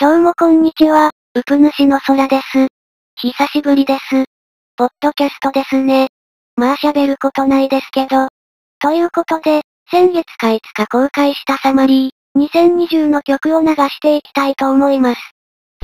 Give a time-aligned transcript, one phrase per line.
[0.00, 2.68] どうもこんにちは、うぷ主の空です。
[3.16, 4.26] 久しぶりです。
[4.76, 6.06] ポッドキャストですね。
[6.54, 8.28] まあ喋ることないですけど。
[8.80, 15.20] ということで、先月か5日公開したサマリー、2020の曲を流していきたいと思います。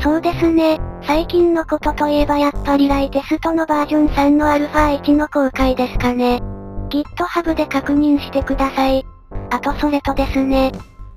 [0.01, 6.41] そうですね、最近のことといえばやっぱりライテストのバージョン3の α1 の公開ですかね。
[6.89, 9.05] GitHub で確認してください。
[9.51, 10.71] あとそれとですね、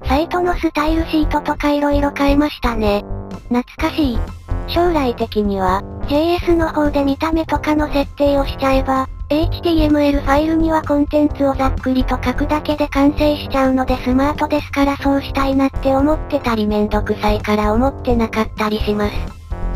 [0.07, 3.03] サイトのスタイルシートとか色々変えましたね。
[3.49, 4.19] 懐かしい。
[4.67, 19.13] 将来的には、JS の方で見た目とかの設定をしちゃえば、HTML ファイルにはコンテンツをざっくりと書くだけで完成しちゃうのでスマートですからそうしたいなって思ってたりめんどくさいから思ってなかったりします。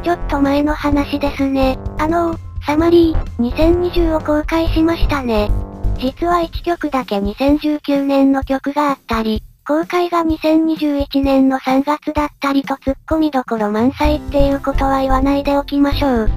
[0.04, 1.78] ちょっと前の話ですね。
[2.00, 5.52] あのー、サマリー、2020を公開しましたね。
[6.00, 16.32] 実は1曲だけ2019年の曲があったり、公開が2021年の3月だったりと突っ込みどころ満載っていうことは言わないでおきましょう。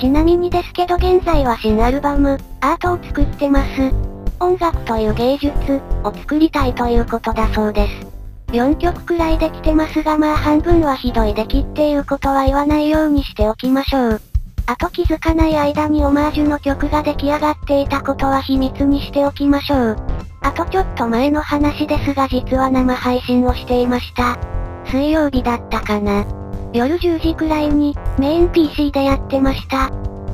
[0.00, 3.94] ちなみにですけど現在は新アルバム、アートを作ってます。
[4.40, 5.54] 音楽という芸術
[6.02, 8.06] を作りたいということだそうです。
[8.48, 14.20] 4曲くらいできてますがまあ半分はひどい出来っていうことは言わないようにしておきましょう。
[14.66, 20.29] あと気づかない間にオマージュの曲が出来上がっていたことは秘密にしておきましょう。
[20.42, 24.38] あとちょっと前の話ですが実は生配信をしていました。
[24.86, 26.24] 水曜日だったかな。
[26.72, 29.86] 夜10時くらいに、メイン PC でやってました。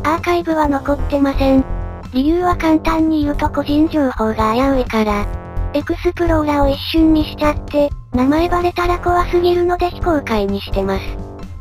[0.05, 1.65] アーカイブは残ってません。
[2.13, 5.27] 理由は簡単に言うと個人情報が危ういから。
[5.73, 11.03] エクスプローラーを一瞬見しちゃって、名前バレたら怖すぎるので非公開にしてます。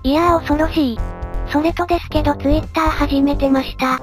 [0.04, 1.00] いやー恐ろしい。
[1.52, 3.98] それとですけど Twitter 始めてました。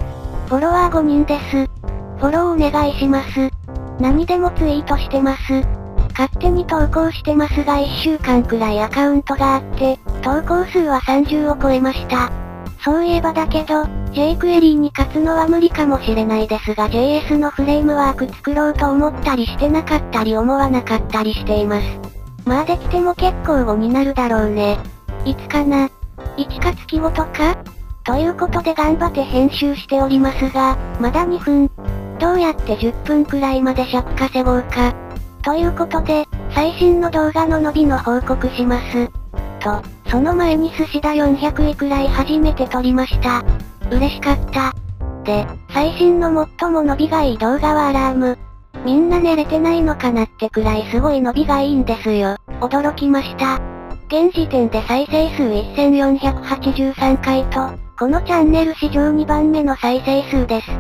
[0.48, 1.66] フォロワー5人です。
[2.18, 3.61] フォローお願いします。
[4.02, 5.52] 何でもツイートしてます。
[6.10, 12.32] 勝手に投稿してますが1週間くらいアカウントがあって、投稿数は30を超えました。
[12.84, 21.86] そういえばだけど、jQuery に勝つのは無理かもしれないですが JS のフレームワーク作ろうと思ったりしてなかったり思わなかったりしています。
[22.44, 24.78] まあできても結構後になるだろうね。
[25.24, 25.88] いつかな。
[26.36, 27.56] 1か月後とか
[28.02, 31.70] ということで頑張って編集しておりますが、まだ2分。
[32.22, 34.94] どうやって10分くらいまで尺稼ごうか。
[35.42, 36.24] ということで、
[36.54, 39.10] 最新の動画の伸びの報告します。
[39.58, 43.42] と、その前に寿司だ400位くらい初めて撮りました。
[43.90, 44.72] 嬉しかった。
[45.24, 48.38] で、最新の最も伸びがいい動画はアラーム。
[48.84, 52.36] みんな寝れてないのかなってくらいすごい伸びがいいんですよ。
[52.60, 53.60] 驚きました。
[54.06, 60.70] 現時点で再生数1483回と、このチャンネル史上2番目の再生数です。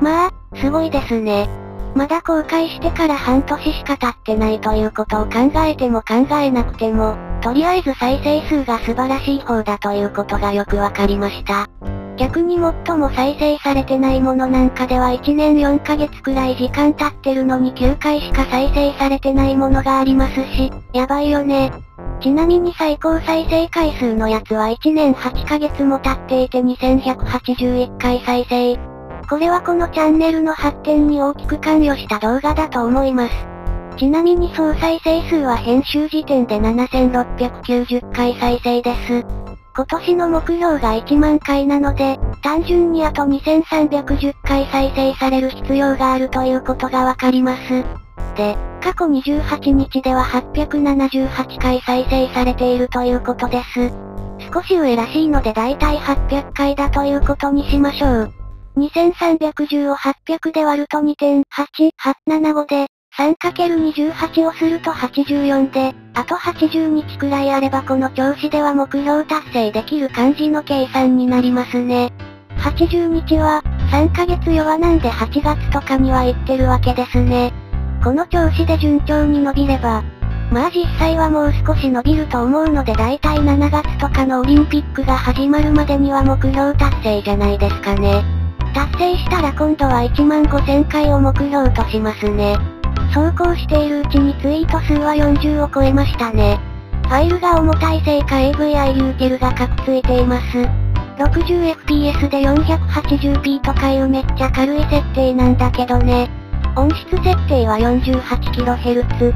[0.00, 0.30] まあ、
[0.60, 1.48] すごいですね。
[1.94, 11.68] まだ公開してから半年しか経ってないということを考えても考えなくても、とりあえず再生数が素晴らしい方だということがよくわかりました。
[12.16, 21.72] 逆に最も再生されてないものなんかでは1年4ヶ月くらい時間経ってるのに9回しか再生されてないものがありますし、やばいよね。
[22.20, 28.85] ちなみに最高再生回数のやつは1年8ヶ月も経っていて2181回再生。
[29.28, 33.34] これはこのチャンネルの発展に大きく関与した動画だと思います。
[33.96, 39.26] ちなみに総再生数は編集時点で7690回再生です。
[39.74, 47.84] 今年の目標が1万回なので、単純にあと2310回再生される必要があるということがわかります。
[48.36, 53.92] で、過去28日では878回再生されているということです。
[54.52, 58.35] 少し上らしいのでだいたい800回だということにしましょう。
[58.76, 72.12] 2310を800で割ると2.8875で、3×28 をすると84で、あと80日くらいあればこの調子では目標達成できる感じの計算になりますね。
[72.58, 77.54] 80日は、3ヶ月弱なんで8月とかには行ってるわけですね。
[78.04, 80.02] この調子で順調に伸びれば、
[80.50, 88.35] まあ実際はもう少し伸びると思うので大体7月とかのオリンピックが始まるまでには目標達成じゃないですかね。
[88.76, 92.58] 達成したら今度は1万5000回を目標としますね。
[93.08, 96.60] 走行しているうちにツイート数は40を超えましたね。
[97.04, 100.58] ファイルが重たいせいか AVI ユーテルがカクついています。
[101.16, 106.28] 60fps で 480p とかいうめっちゃ軽い設定なんだけどね。
[106.76, 109.32] 音質設定は 48kHz。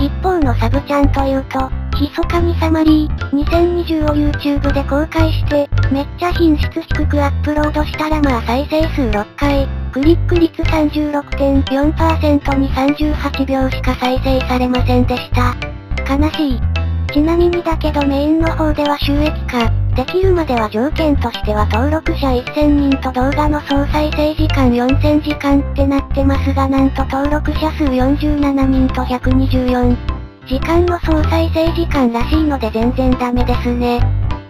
[0.00, 1.68] 一方のサブチャンというと、
[2.00, 15.54] 密かにサマリー、2020を YouTube で公開して、めっちゃ品質低くアップロードしたらまあ再生数6回、クリック率36.4%に38秒しか再生されませんでした。
[16.16, 16.60] 悲しい。
[17.12, 30.13] ちなみにだけどメインの方では収益化、できるまでは条件としては登録者1000人と動画の総再生時間4000時間ってなってますがなんと登録者数47人と124
[30.46, 34.00] 時間の総再生時間らしいので全然ダメですね。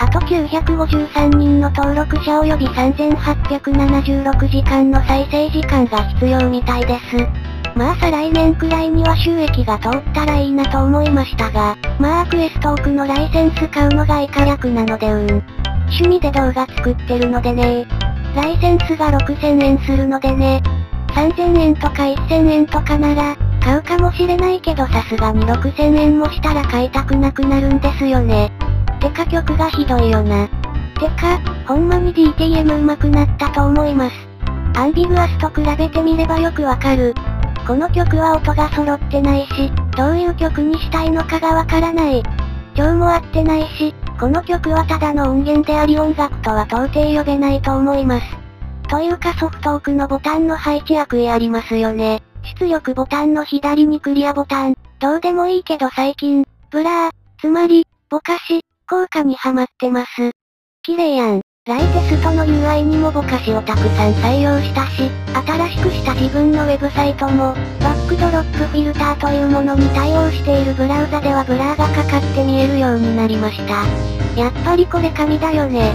[0.01, 7.17] あと953人の登録者及び3876時間の再生時間が必要みたいです。
[7.77, 15.43] まあ再来年くらいには収益が通ったらいいなと思いましたが、まあクエストークのライセンス買うのが以下略なのでうん。
[15.87, 17.87] 趣味で動画作ってるのでね
[18.35, 20.61] ライセンスが6000円するのでね。
[21.15, 28.53] 3000円とか1000円とかなら、買うかもしれないけどさすがに6000円もしたら買いたくなくなるんですよね。
[29.01, 30.47] てか曲がひどいよな。
[31.01, 34.17] てか、ほんまに DTM 上手くなったと思います。
[34.77, 37.15] アンビグアスと比べてみればよくわかる。
[37.67, 42.23] この曲は音が揃ってないし、どういう曲にしたいのかがわからない。
[42.77, 48.27] 調も合ってないし、この曲はただの音源であり音楽とは到底呼べないと思います。
[48.91, 52.23] というかソフトークのボタンの配置悪意ありますよね。
[52.59, 60.31] 出力ボタンの左にクリアボタン、どうでもいいけど最近、ブラー、つまり、ぼかし、効果にハマってます。
[60.83, 61.41] 綺麗やん。
[61.67, 73.85] ライテストの UI にもぼかしをたくさん採用したし、新しくした自分のウェブサイトも、バックドロップフィルターというものに対応しているブラウザではブラーがかかって見えるようになりました。
[74.39, 75.93] やっぱりこれ神だよね。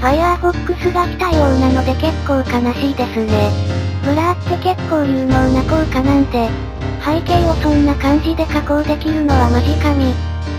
[0.00, 3.77] Firefox が来たようなので結構悲しいですね。
[4.04, 6.48] ブラーって結構有能な効果なんで、
[7.04, 10.12] 背景をそんな感じで加工できるのはマジ神。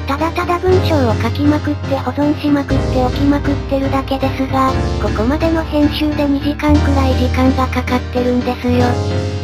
[0.08, 4.72] ただただ文章を書きまくって保存しまくっておきまくってるだけですが、
[5.02, 8.86] ここまでの編集で2時間くらい時間がかかってるんですよ。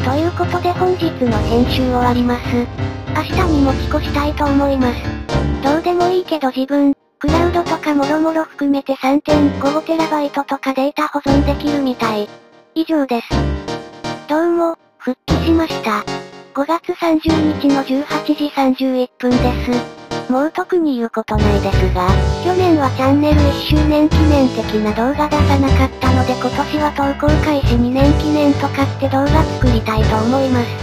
[0.03, 2.41] ということで本日の編集終わります。
[3.15, 5.01] 明日に持ち越したいと思います。
[5.63, 12.27] どうでもいいけど自分、クラウドとかもろもろ含めて 3.5TB とかデータ保存できるみたい。
[12.73, 13.44] 以上です。
[14.27, 16.03] どうも、復帰しました。
[16.55, 20.31] 5月30日の18時31分です。
[20.31, 22.09] もう特に言うことないですが、
[22.43, 30.73] 去年はチャンネル1周年記念的な動画出さなかったので今年は投稿開始2年記念とかって動画作りたいと思います。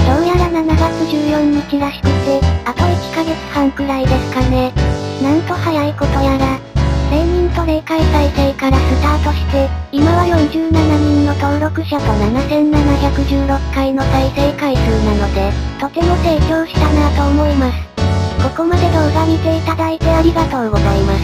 [0.00, 0.80] どうやら7月
[1.12, 4.72] 14日らしくて、あと1ヶ月半くらいですかね。
[5.20, 6.65] なんと早いことやら、
[7.76, 17.78] 人と0回再生からスタートして、今は47人の登録者と7716回の再生回数なので、とても成長したなぁと思います。
[18.42, 21.22] ここまで動画見ていただいてありがとうございます。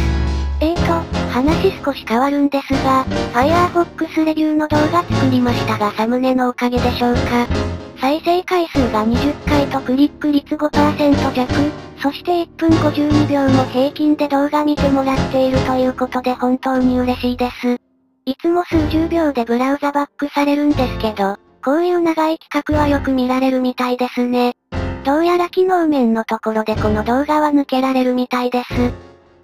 [0.61, 7.82] えーと、話少し変わるんですが、Firefox レビューの動画作りましたがサムネのおかげでしょうか？
[8.03, 11.73] 再生回数が20回とクリック率5%弱、
[12.03, 17.77] そして1分52秒も平均で動画見てもらっているということで本当に嬉しいです。
[18.27, 24.57] いつも数十秒でブラウザバックされるんですけど、こういう長い企画はよく見られるみたいですね。
[25.05, 28.93] どうやら機能面のところでこの動画は抜けられるみたいです。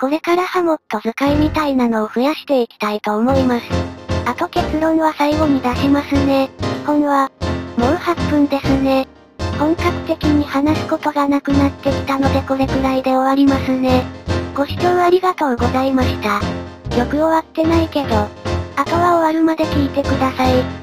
[0.00, 3.66] これからハモット使いみたいなのを増やしていきたいと思います。
[4.26, 6.50] あと結論は最後に出しますね。
[6.84, 7.30] 本は、
[7.78, 9.06] もう8分ですね。
[9.56, 14.02] 本格的に話すことがなくなってきたのでこれくらいで終わりますね。
[14.52, 16.40] ご視聴ありがとうございました。
[16.90, 18.16] 曲終わってないけど、
[18.74, 20.77] あとは終わるまで聞いてください。